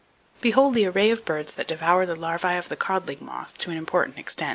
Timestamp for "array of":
0.99-1.25